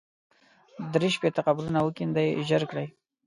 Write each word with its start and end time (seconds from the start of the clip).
درې 0.93 1.09
شپېته 1.15 1.41
قبرونه 1.47 1.79
وکېندئ 1.83 2.29
ژر 2.47 2.63
کړئ. 2.71 2.87